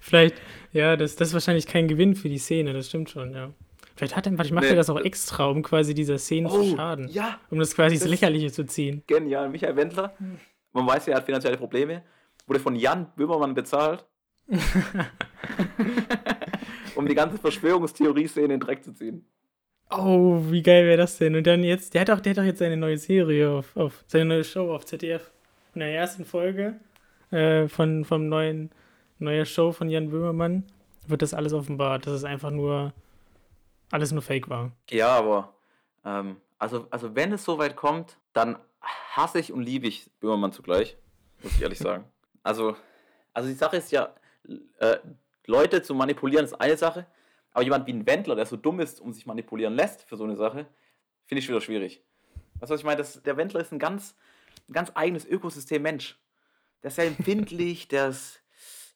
[0.00, 0.40] Vielleicht,
[0.72, 3.52] ja, das, das ist wahrscheinlich kein Gewinn für die Szene, das stimmt schon, ja.
[3.96, 4.74] Vielleicht hat er, vielleicht macht nee.
[4.74, 7.08] das auch extra, um quasi dieser Szene oh, zu schaden.
[7.08, 7.38] Ja.
[7.50, 9.02] Um das quasi das ins Lächerliche zu ziehen.
[9.06, 9.50] Genial.
[9.50, 10.14] Michael Wendler,
[10.72, 12.02] man weiß ja, er hat finanzielle Probleme,
[12.46, 14.06] wurde von Jan Böhmermann bezahlt.
[16.94, 19.26] um die ganze Verschwörungstheorie-Szene in den Dreck zu ziehen.
[19.90, 21.34] Oh, wie geil wäre das denn?
[21.34, 24.04] Und dann jetzt, der hat doch, der hat doch jetzt seine neue Serie auf, auf
[24.06, 25.30] seine neue Show auf ZDF.
[25.74, 26.76] In der ersten Folge
[27.30, 28.70] äh, von, vom neuen,
[29.18, 30.64] neuen Show von Jan Böhmermann
[31.08, 32.92] wird das alles offenbart, dass es einfach nur
[33.90, 34.70] alles nur Fake war.
[34.90, 35.54] Ja, aber
[36.04, 40.96] ähm, also, also wenn es soweit kommt, dann hasse ich und liebe ich Böhmermann zugleich,
[41.42, 42.04] muss ich ehrlich sagen.
[42.42, 42.74] Also,
[43.34, 44.14] also die Sache ist ja,
[44.78, 44.96] äh,
[45.44, 47.04] Leute zu manipulieren ist eine Sache,
[47.52, 50.24] aber jemand wie ein Wendler, der so dumm ist, um sich manipulieren lässt für so
[50.24, 50.66] eine Sache,
[51.26, 52.02] finde ich wieder schwierig.
[52.60, 52.98] Weißt du, was ich meine?
[52.98, 54.14] Das, der Wendler ist ein ganz,
[54.68, 56.18] ein ganz eigenes Ökosystem Mensch.
[56.82, 58.42] der ist sehr empfindlich, der ist,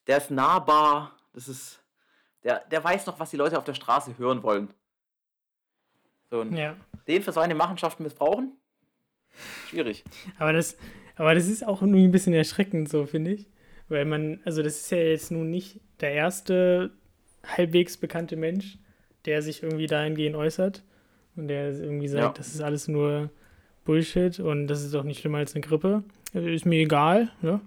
[0.06, 1.82] der ist nahbar, das ist,
[2.42, 4.72] der, der weiß noch, was die Leute auf der Straße hören wollen.
[6.30, 6.76] So, und Ja.
[7.06, 8.56] den für seine Machenschaften missbrauchen?
[9.68, 10.04] Schwierig.
[10.38, 10.76] Aber das,
[11.16, 13.50] aber das ist auch irgendwie ein bisschen erschreckend, so finde ich.
[13.88, 16.92] Weil man, also das ist ja jetzt nun nicht der erste
[17.46, 18.78] halbwegs bekannte Mensch,
[19.24, 20.83] der sich irgendwie dahingehend äußert
[21.37, 22.33] und der irgendwie sagt, Ja.
[22.37, 23.30] das ist alles nur
[23.85, 26.04] Bullshit und das ist doch nicht schlimmer als eine Grippe.
[26.35, 27.61] Äh, Ist mir egal, ne?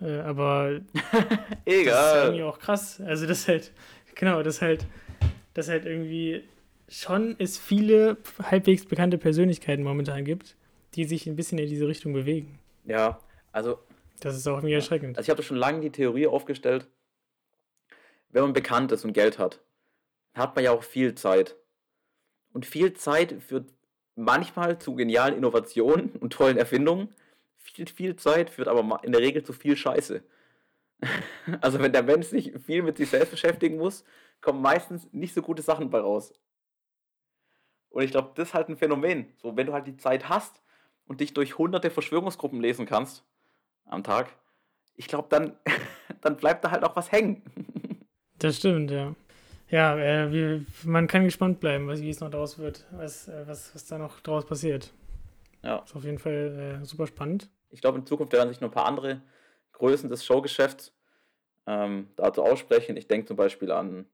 [0.00, 2.42] Äh, aber das ist irgendwie Egal.
[2.42, 3.00] auch krass.
[3.04, 3.72] Also das halt,
[4.14, 4.86] genau, das halt,
[5.54, 6.42] das halt irgendwie
[6.88, 10.56] schon es viele halbwegs bekannte Persönlichkeiten momentan gibt,
[10.94, 12.58] die sich ein bisschen in diese Richtung bewegen.
[12.84, 13.18] Ja,
[13.52, 13.78] also
[14.20, 15.18] Das ist auch irgendwie erschreckend.
[15.18, 16.86] Also ich habe schon lange die Theorie aufgestellt,
[18.30, 19.60] wenn man bekannt ist und Geld hat,
[20.34, 21.56] hat man ja auch viel Zeit.
[22.52, 23.72] Und viel Zeit führt
[24.14, 27.14] manchmal zu genialen Innovationen und tollen Erfindungen.
[27.56, 30.22] Viel, viel Zeit führt aber in der Regel zu viel Scheiße.
[31.60, 34.04] Also wenn der Mensch sich viel mit sich selbst beschäftigen muss,
[34.40, 36.34] kommen meistens nicht so gute Sachen bei raus.
[37.90, 39.32] Und ich glaube, das ist halt ein Phänomen.
[39.36, 40.60] So, wenn du halt die Zeit hast
[41.06, 43.24] und dich durch hunderte Verschwörungsgruppen lesen kannst
[43.86, 44.28] am Tag,
[44.96, 45.56] ich glaube, dann,
[46.20, 47.42] dann bleibt da halt auch was hängen.
[48.38, 49.14] Das stimmt, ja.
[49.70, 53.46] Ja, äh, wir, man kann gespannt bleiben, was, wie es noch daraus wird, was, äh,
[53.46, 54.92] was, was da noch draus passiert.
[55.62, 55.78] Ja.
[55.84, 57.50] Ist auf jeden Fall äh, super spannend.
[57.70, 59.20] Ich glaube, in Zukunft werden sich noch ein paar andere
[59.72, 60.94] Größen des Showgeschäfts
[61.66, 62.96] ähm, dazu aussprechen.
[62.96, 64.06] Ich denke zum Beispiel an,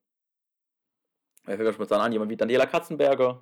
[1.45, 3.41] wer fällt mir an, jemand wie Daniela Katzenberger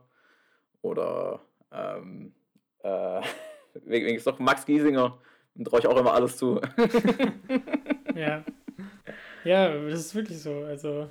[0.83, 1.41] oder
[1.71, 2.35] ähm,
[2.83, 3.23] äh,
[3.85, 5.19] wegen wegen ist doch Max Giesinger,
[5.55, 6.61] dem traue ich auch immer alles zu.
[8.15, 8.45] Ja.
[9.45, 10.53] ja, das ist wirklich so.
[10.65, 11.09] Also,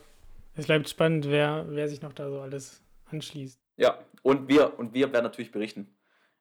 [0.56, 3.60] es bleibt spannend, wer, wer sich noch da so alles anschließt.
[3.78, 5.88] ja, und wir, und wir werden natürlich berichten.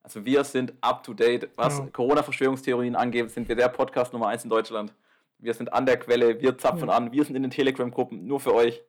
[0.02, 1.90] Also wir sind up to date, was Genau.
[1.92, 4.92] Corona-Verschwörungstheorien angeht, sind wir der Podcast Nummer 1 in Deutschland.
[5.38, 6.96] Wir sind an der Quelle, wir zapfen Ja.
[6.96, 8.82] an, wir sind in den Telegram-Gruppen, nur für euch.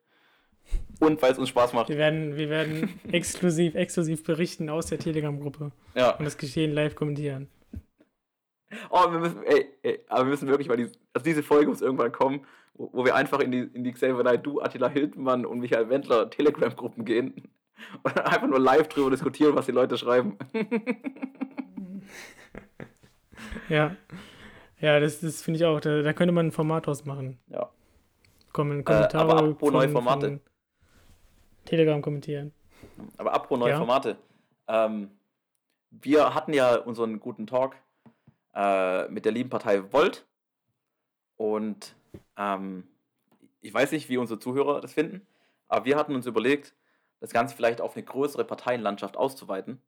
[1.00, 1.88] Und weil es uns Spaß macht.
[1.88, 6.12] Wir werden, wir werden exklusiv, exklusiv berichten aus der Telegram-Gruppe Ja.
[6.16, 7.48] und das Geschehen live kommentieren.
[8.90, 11.82] Oh, wir müssen, ey, ey, aber wir müssen wirklich mal, diese, also diese Folge muss
[11.82, 15.60] irgendwann kommen, wo, wo wir einfach in die, in die Xavier Naidoo, Attila Hildmann und
[15.60, 17.48] Michael Wendler Telegram-Gruppen gehen
[18.02, 20.38] und einfach nur live drüber diskutieren, was die Leute schreiben.
[23.68, 23.96] Ja.
[24.80, 25.80] Ja, das, das finde ich auch.
[25.80, 27.38] Da, da könnte man ein Format draus machen.
[27.48, 27.70] Ja.
[28.52, 30.40] Kommen Kommentare aber apropos neue Formate.
[31.64, 32.52] Telegram kommentieren.
[33.16, 33.78] Aber apropos neue Ja.
[33.78, 34.16] Formate.
[34.68, 35.10] Ähm,
[35.90, 37.76] wir hatten ja unseren guten Talk
[38.54, 40.26] äh, mit der lieben Partei Volt.
[41.36, 41.94] Und
[42.36, 42.84] ähm,
[43.60, 45.26] ich weiß nicht, wie unsere Zuhörer das finden,
[45.68, 46.74] aber wir hatten uns überlegt,
[47.20, 49.80] das Ganze vielleicht auf eine größere Parteienlandschaft auszuweiten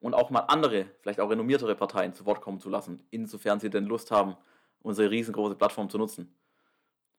[0.00, 3.70] und auch mal andere, vielleicht auch renommiertere Parteien zu Wort kommen zu lassen, insofern sie
[3.70, 4.36] denn Lust haben,
[4.82, 6.34] unsere riesengroße Plattform zu nutzen.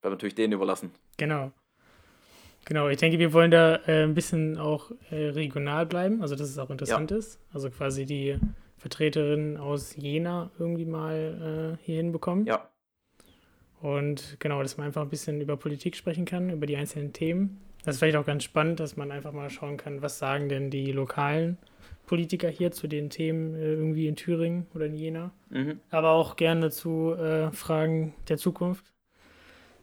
[0.02, 0.92] Bleibt natürlich denen überlassen.
[1.18, 1.52] Genau.
[2.66, 6.50] Genau, ich denke, wir wollen da äh, ein bisschen auch äh, regional bleiben, also dass
[6.50, 7.40] es auch interessant ist.
[7.54, 8.38] Also quasi die
[8.78, 12.46] Vertreterin aus Jena irgendwie mal äh, hier hinbekommen.
[12.46, 12.70] Ja,
[13.82, 17.62] Und genau, dass man einfach ein bisschen über Politik sprechen kann, über die einzelnen Themen.
[17.84, 20.70] Das ist vielleicht auch ganz spannend, dass man einfach mal schauen kann, was sagen denn
[20.70, 21.58] die lokalen
[22.06, 25.32] Politiker hier zu den Themen äh, irgendwie in Thüringen oder in Jena.
[25.50, 25.80] mhm.
[25.90, 28.94] Aber auch gerne zu äh, Fragen der Zukunft.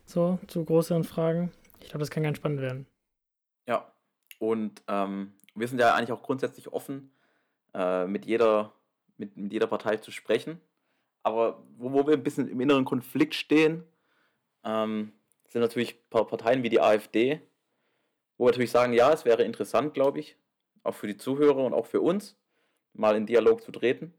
[0.07, 1.51] So, zu größeren Fragen.
[1.81, 2.87] Ich glaube, das kann ganz spannend werden.
[3.67, 3.91] Ja,
[4.39, 7.11] und ähm, wir sind ja eigentlich auch grundsätzlich offen,
[7.75, 8.73] äh, mit, jeder,
[9.17, 10.61] mit, mit jeder Partei zu sprechen.
[11.23, 13.85] Aber wo, wo wir ein bisschen im inneren Konflikt stehen,
[14.65, 15.13] ähm,
[15.49, 17.41] sind natürlich Parteien wie die AfD,
[18.37, 20.37] wo wir natürlich sagen, ja, es wäre interessant, glaube ich,
[20.83, 22.37] auch für die Zuhörer und auch für uns,
[22.93, 24.15] mal in Dialog zu treten.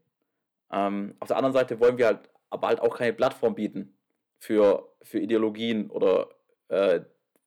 [0.70, 3.96] Ähm, auf der anderen Seite wollen wir halt aber halt auch keine Plattform bieten
[4.38, 6.30] für, für Ideologien oder
[6.68, 7.00] äh,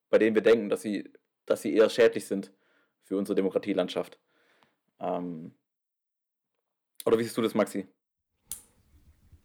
[0.09, 1.11] bei denen wir denken, dass sie,
[1.45, 2.51] dass sie eher schädlich sind
[3.03, 4.19] für unsere Demokratielandschaft.
[4.99, 5.53] Ähm,
[7.09, 7.87] oder wie siehst du das, Maxi?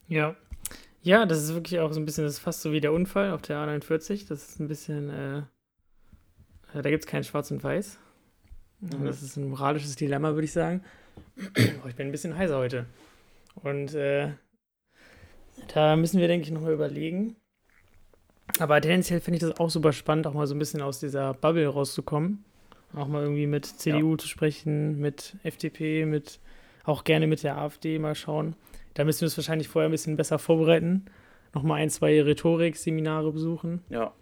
[0.06, 0.36] Ja.
[1.02, 3.32] Ja, das ist wirklich auch so ein bisschen, das ist fast so wie der Unfall
[3.32, 4.28] auf der A49.
[4.28, 7.98] Das ist ein bisschen, äh, äh, da gibt es kein Schwarz und Weiß.
[8.80, 9.04] Mhm.
[9.04, 10.82] Das ist ein moralisches Dilemma, würde ich sagen.
[11.38, 12.86] oh, ich bin ein bisschen heiser heute.
[13.54, 14.32] Und äh,
[15.72, 17.36] da müssen wir, denke ich, nochmal überlegen.
[18.58, 21.34] Aber tendenziell finde ich das auch super spannend, auch mal so ein bisschen aus dieser
[21.34, 22.44] Bubble rauszukommen.
[22.94, 26.40] Auch mal irgendwie mit CDU zu sprechen, mit FDP, mit
[26.84, 28.56] auch gerne mit der AfD mal schauen.
[28.94, 31.06] Da müssen wir uns wahrscheinlich vorher ein bisschen besser vorbereiten.
[31.54, 34.12] Nochmal ein, zwei Rhetorik-Seminare besuchen, Ja,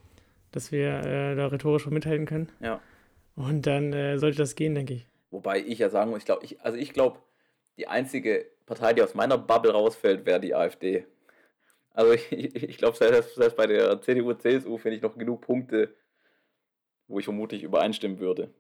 [0.51, 2.49] dass wir äh, da rhetorisch mithalten können.
[2.61, 2.81] ja.
[3.35, 5.07] Und dann äh, sollte das gehen, denke ich.
[5.31, 7.19] Wobei ich ja sagen muss, ich glaube, ich, also ich glaube,
[7.79, 11.07] die einzige Partei, die aus meiner Bubble rausfällt, wäre die AfD.
[11.95, 15.95] Also ich, ich glaube, selbst, selbst bei der CDU, CSU finde ich noch genug Punkte,
[17.09, 18.51] wo ich vermutlich übereinstimmen würde.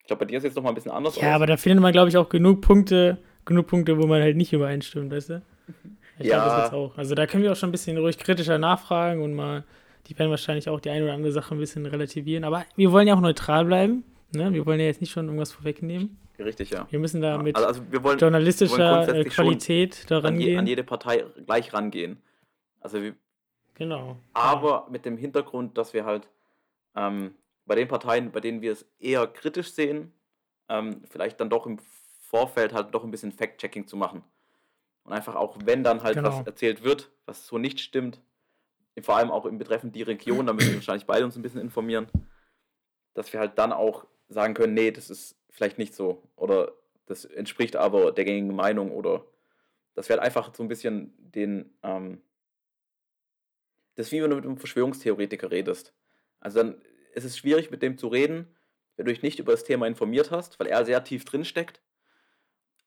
[0.00, 1.16] Ich glaube, bei dir ist jetzt noch mal ein bisschen anders.
[1.16, 1.34] Ja, aus.
[1.36, 3.16] aber da findet man, glaube ich, auch genug Punkte,
[3.50, 5.42] genug Punkte, wo man halt nicht übereinstimmt, weißt du?
[6.18, 6.36] Ich ja.
[6.36, 6.96] glaube, das jetzt auch.
[6.96, 9.64] Also da können wir auch schon ein bisschen ruhig kritischer nachfragen und mal,
[10.06, 12.44] die werden wahrscheinlich auch die eine oder andere Sache ein bisschen relativieren.
[12.44, 14.04] Aber wir wollen ja auch neutral bleiben.
[14.32, 14.52] Ne?
[14.52, 16.16] Wir wollen ja jetzt nicht schon irgendwas vorwegnehmen.
[16.38, 16.86] Richtig, ja.
[16.90, 17.42] Wir müssen da ja.
[17.42, 20.58] mit also, also wollen, journalistischer wir wollen Qualität daran an, je, gehen.
[20.60, 22.18] An jede Partei gleich rangehen.
[22.80, 23.14] Also wir,
[23.74, 24.16] genau.
[24.32, 26.28] Aber mit dem Hintergrund, dass wir halt
[26.94, 27.34] ähm,
[27.66, 30.12] bei den Parteien, bei denen wir es eher kritisch sehen,
[30.68, 31.78] ähm, vielleicht dann doch im
[32.30, 34.22] Vorfeld halt doch ein bisschen Fact-Checking zu machen.
[35.02, 36.28] Und einfach auch, wenn dann halt genau.
[36.28, 38.20] was erzählt wird, was so nicht stimmt,
[39.02, 41.60] vor allem auch im Betreffend die Region, da müssen wir wahrscheinlich beide uns ein bisschen
[41.60, 42.08] informieren,
[43.14, 46.72] dass wir halt dann auch sagen können, nee, das ist vielleicht nicht so oder
[47.06, 49.24] das entspricht aber der gängigen Meinung oder
[49.94, 52.20] dass wir halt einfach so ein bisschen den, ähm,
[53.96, 55.94] das ist wie wenn du mit einem Verschwörungstheoretiker redest.
[56.38, 56.80] Also dann
[57.14, 58.54] ist es schwierig mit dem zu reden,
[58.96, 61.80] wenn du dich nicht über das Thema informiert hast, weil er sehr tief drin steckt.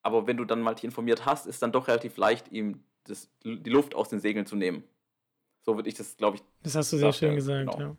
[0.03, 3.29] Aber wenn du dann mal dich informiert hast, ist dann doch relativ leicht, ihm das,
[3.43, 4.83] die Luft aus den Segeln zu nehmen.
[5.65, 6.43] So würde ich das, glaube ich.
[6.61, 7.79] Das hast du sehr schön gesagt, genau.
[7.79, 7.97] ja.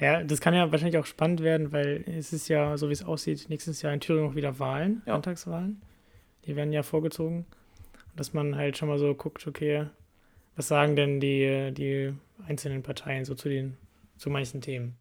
[0.00, 3.04] Ja, das kann ja wahrscheinlich auch spannend werden, weil es ist ja, so wie es
[3.04, 5.14] aussieht, nächstes Jahr in Thüringen auch wieder Wahlen, ja.
[5.14, 5.82] Landtagswahlen.
[6.44, 7.46] Die werden ja vorgezogen.
[8.14, 9.86] Dass man halt schon mal so guckt, okay,
[10.56, 12.14] was sagen denn die, die
[12.46, 13.76] einzelnen Parteien so zu den,
[14.16, 14.96] zu manchen Themen?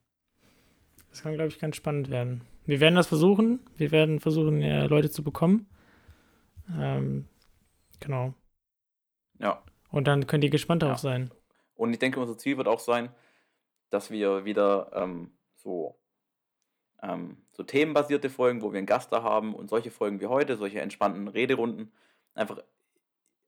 [1.11, 2.41] Das kann, glaube ich, ganz spannend werden.
[2.67, 3.61] Wir werden das versuchen.
[3.77, 5.67] Wir werden versuchen, Leute zu bekommen.
[6.77, 7.27] Ähm,
[7.99, 8.33] genau.
[9.39, 9.63] Ja.
[9.89, 11.09] Und dann könnt ihr gespannt darauf ja.
[11.09, 11.31] sein.
[11.75, 13.09] Und ich denke, unser Ziel wird auch sein,
[13.89, 15.97] dass wir wieder ähm, so,
[17.01, 20.57] ähm, so themenbasierte Folgen, wo wir einen Gast da haben und solche Folgen wie heute,
[20.57, 21.91] solche entspannten Rederunden,
[22.33, 22.61] einfach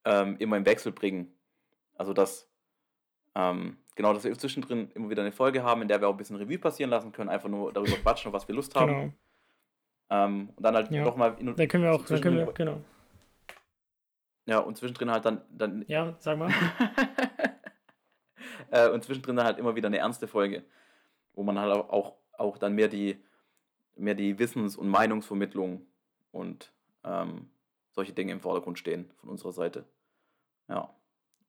[0.06, 1.34] ähm, immer im Wechsel bringen.
[1.96, 2.48] Also dass
[3.36, 6.18] ähm, genau, dass wir zwischendrin immer wieder eine Folge haben, in der wir auch ein
[6.18, 8.92] bisschen Revue passieren lassen können, einfach nur darüber quatschen, was wir Lust haben.
[8.92, 9.14] Genau.
[10.10, 11.04] Ähm, und dann halt ja.
[11.04, 11.36] nochmal.
[11.56, 12.82] Da können wir auch, da können wir, genau.
[14.46, 15.42] Ja, und zwischendrin halt dann.
[15.52, 16.52] dann ja, sag mal.
[18.72, 20.64] äh, und zwischendrin dann halt immer wieder eine ernste Folge,
[21.34, 23.24] wo man halt auch, auch dann mehr die,
[23.96, 25.86] mehr die Wissens- und Meinungsvermittlung
[26.32, 27.50] und ähm,
[27.92, 29.86] solche Dinge im Vordergrund stehen von unserer Seite.
[30.68, 30.90] Ja.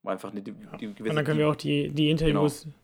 [0.04, 1.10] Einfach die, die, die gewisse.
[1.10, 2.74] Und dann können wir auch die, die Interviews genau.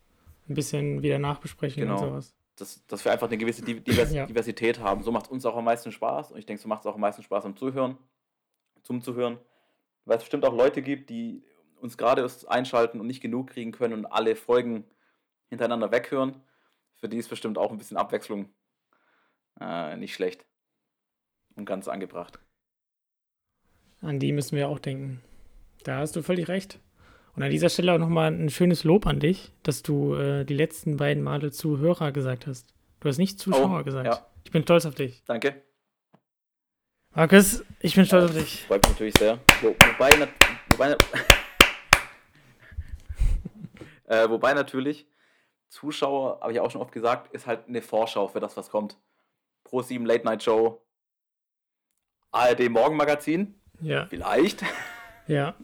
[0.49, 1.95] ein bisschen wieder nachbesprechen genau.
[1.95, 2.37] und sowas.
[2.57, 4.27] Dass, dass wir einfach eine gewisse Divers ja.
[4.27, 5.03] Diversität haben.
[5.03, 6.95] So macht es uns auch am meisten Spaß und ich denke, so macht es auch
[6.95, 7.97] am meisten Spaß am Zuhören,
[8.83, 9.39] zum Zuhören.
[10.05, 11.43] Weil es bestimmt auch Leute gibt, die
[11.81, 14.85] uns gerade erst einschalten und nicht genug kriegen können und alle Folgen
[15.49, 16.43] hintereinander weghören.
[16.97, 18.49] Für die ist bestimmt auch ein bisschen Abwechslung
[19.61, 20.47] äh, nicht schlecht
[21.57, 22.39] und ganz angebracht.
[24.01, 25.23] An die müssen wir auch denken.
[25.85, 26.81] Da hast du völlig recht.
[27.37, 30.55] Und an dieser Stelle auch nochmal ein schönes Lob an dich, dass du äh, die
[30.55, 32.75] letzten beiden Male Zuhörer gesagt hast.
[33.01, 34.07] Du hast nicht Zuschauer oh, gesagt.
[34.07, 34.27] Ja.
[34.45, 35.23] Ich bin stolz auf dich.
[35.27, 35.63] Danke.
[37.15, 38.65] Markus, ich bin stolz ja, auf dich.
[38.65, 39.39] Freut mich natürlich sehr.
[39.61, 40.29] Wo, wobei,
[40.71, 40.91] wobei,
[44.07, 45.07] äh, wobei natürlich
[45.69, 48.97] Zuschauer, habe ich auch schon oft gesagt, ist halt eine Vorschau für das, was kommt.
[49.63, 50.83] Pro 7 Late Night Show,
[52.31, 53.61] ARD Morgenmagazin.
[53.81, 54.07] Ja.
[54.07, 54.65] Vielleicht.
[55.29, 55.57] Ja.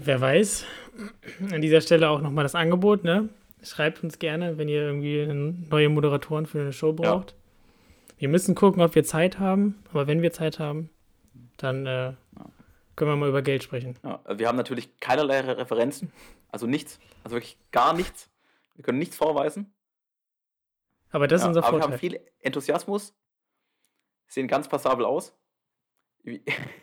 [0.00, 0.64] Wer weiß.
[1.52, 3.28] An dieser Stelle auch nochmal das Angebot, ne?
[3.62, 5.26] Schreibt uns gerne, wenn ihr irgendwie
[5.70, 7.32] neue Moderatoren für eine Show braucht.
[7.32, 7.36] Ja.
[8.18, 10.90] Wir müssen gucken, ob wir Zeit haben, aber wenn wir Zeit haben,
[11.56, 12.12] dann äh,
[12.96, 13.96] können wir mal über Geld sprechen.
[14.04, 16.12] Ja, also wir haben natürlich keinerlei Referenzen,
[16.48, 18.30] also nichts, also wirklich gar nichts.
[18.74, 19.72] Wir können nichts vorweisen.
[21.10, 21.88] Aber das ist unser aber Vorteil.
[21.88, 23.14] Wir haben viel Enthusiasmus,
[24.26, 25.36] sehen ganz passabel aus.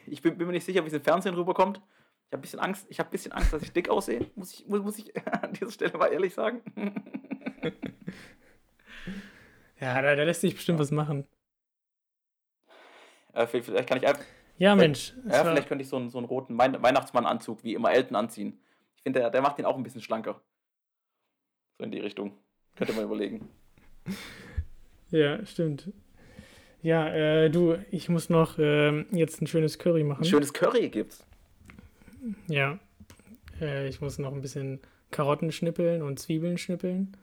[0.07, 1.81] Ich bin, bin mir nicht sicher, wie es im Fernsehen rüberkommt.
[2.27, 4.53] Ich habe ein bisschen Angst, ich habe ein bisschen Angst, dass ich dick aussehe, muss
[4.53, 6.61] ich, muss, muss ich an dieser Stelle mal ehrlich sagen.
[9.79, 10.83] ja, da, da, lässt sich bestimmt ja.
[10.83, 11.27] was machen.
[13.33, 14.23] Äh, vielleicht kann ich einfach.
[14.57, 15.13] Ja, Mensch.
[15.27, 18.59] Ja, vielleicht könnte ich so einen, so einen roten Weihnachtsmann-Anzug wie immer Elton anziehen.
[18.95, 20.41] Ich finde, der, der macht ihn auch ein bisschen schlanker.
[21.77, 22.37] So in die Richtung.
[22.75, 23.49] Könnte man überlegen.
[25.11, 25.91] Ja, stimmt.
[26.81, 30.23] Ja, äh, du, ich muss noch äh, jetzt ein schönes Curry machen.
[30.23, 31.25] Ein schönes Curry gibt's.
[32.47, 32.79] Ja.
[33.59, 34.79] Äh, ich muss noch ein bisschen
[35.11, 37.15] Karotten schnippeln und Zwiebeln schnippeln.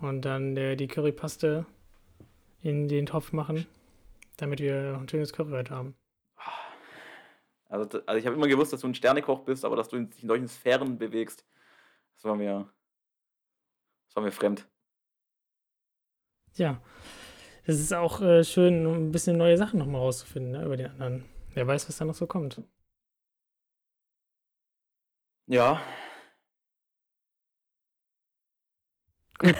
[0.00, 1.66] Und dann äh, die Currypaste
[2.62, 3.66] in den Topf machen,
[4.36, 5.94] damit wir ein schönes Curry haben.
[7.68, 10.22] Also, also ich habe immer gewusst, dass du ein Sternekoch bist, aber dass du dich
[10.22, 11.46] in solchen Sphären bewegst,
[12.16, 12.70] das war mir,
[14.08, 14.68] das war mir fremd.
[16.54, 16.82] Ja,
[17.64, 21.24] es ist auch äh, schön, ein bisschen neue Sachen nochmal rauszufinden ne, über die anderen.
[21.54, 22.60] Wer weiß, was da noch so kommt.
[25.52, 25.82] Ja.
[29.38, 29.54] Gut.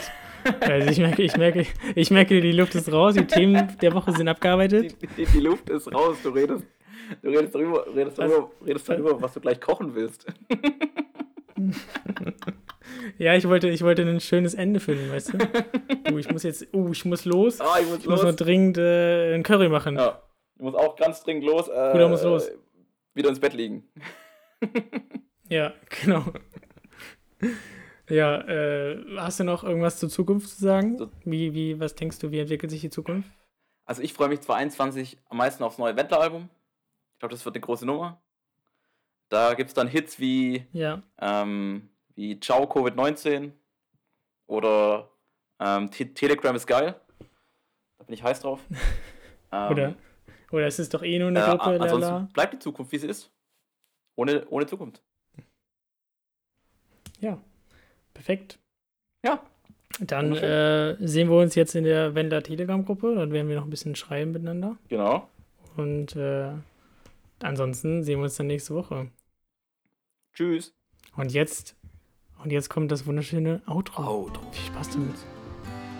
[0.59, 4.11] Also ich merke, ich merke, ich merke, die Luft ist raus, die Themen der Woche
[4.11, 4.97] sind abgearbeitet.
[4.99, 6.65] Die, die, die Luft ist raus, du redest,
[7.21, 10.25] du redest darüber, redest darüber, was, redest darüber, was du gleich kochen willst.
[13.19, 16.11] Ja, ich wollte, ich wollte ein schönes Ende finden, weißt du?
[16.11, 17.61] Uh, ich muss jetzt, uh, ich muss los.
[17.61, 18.23] Ah, ich muss, ich los.
[18.23, 19.95] muss noch dringend äh, einen Curry machen.
[19.95, 20.23] Ja.
[20.55, 21.67] Ich muss auch ganz dringend los.
[21.67, 22.51] Äh, Bruder muss los.
[23.13, 23.87] Wieder ins Bett liegen.
[25.53, 26.25] Ja, genau.
[28.09, 31.11] Ja, äh, hast du noch irgendwas zur Zukunft zu sagen?
[31.23, 33.29] Wie, wie, was denkst du, wie entwickelt sich die Zukunft?
[33.85, 36.49] Also ich freue mich 2021 am meisten aufs neue Wendler-Album.
[37.13, 38.21] Ich glaube, das wird eine große Nummer.
[39.29, 43.51] Da gibt es dann Hits wie, Ja, ähm, wie Ciao Covid-19
[44.47, 45.09] oder
[45.59, 46.95] ähm, Te Telegram ist geil.
[47.97, 48.59] Da bin ich heiß drauf.
[49.51, 49.95] ähm, oder?
[50.51, 52.29] Oder ist es doch eh nur eine äh, Gruppe, a- ansonsten lala?
[52.33, 53.31] bleibt die Zukunft, wie sie ist.
[54.15, 55.01] Ohne, ohne Zukunft.
[57.23, 57.37] Ja,
[58.13, 58.59] perfekt.
[59.23, 59.39] Ja,
[60.01, 63.15] Dann äh, sehen wir uns jetzt in der Wendler Telegram-Gruppe.
[63.15, 64.75] Dann werden wir noch ein bisschen schreiben miteinander.
[64.89, 65.29] genau.
[65.77, 66.51] Und äh,
[67.41, 69.07] ansonsten sehen wir uns dann nächste Woche.
[70.33, 70.73] Tschüss.
[71.15, 71.75] Und jetzt,
[72.43, 74.03] und jetzt kommt das wunderschöne Outro.
[74.03, 74.41] Outro.
[74.51, 75.15] Viel Spaß damit.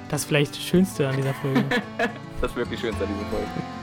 [0.10, 1.64] Das vielleicht Schönste an dieser Folge.
[2.42, 3.83] Das wirklich schön an dieser Folge.